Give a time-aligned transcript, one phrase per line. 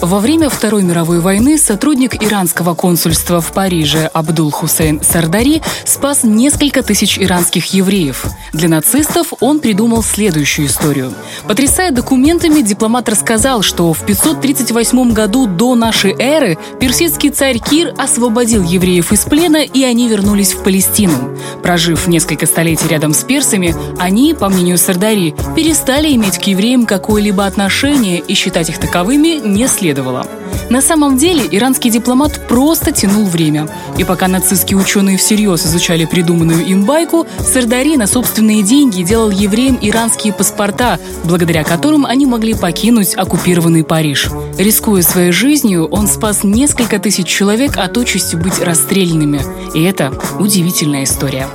[0.00, 6.84] Во время Второй мировой войны сотрудник иранского консульства в Париже Абдул Хусейн Сардари спас несколько
[6.84, 8.26] тысяч иранских евреев.
[8.52, 11.12] Для нацистов он придумал следующую историю.
[11.48, 18.62] Потрясая документами, дипломат рассказал, что в 538 году до нашей эры персидский царь Кир освободил
[18.62, 21.36] евреев из плена, и они вернулись в Палестину.
[21.60, 27.44] Прожив несколько столетий рядом с персами, они, по мнению Сардари, перестали иметь к евреям какое-либо
[27.44, 30.26] отношение и считать их таковыми не следует следовало.
[30.68, 33.68] На самом деле иранский дипломат просто тянул время.
[33.96, 39.78] И пока нацистские ученые всерьез изучали придуманную им байку, Сардари на собственные деньги делал евреям
[39.80, 44.28] иранские паспорта, благодаря которым они могли покинуть оккупированный Париж.
[44.58, 49.40] Рискуя своей жизнью, он спас несколько тысяч человек от участи быть расстрелянными.
[49.74, 51.48] И это удивительная история.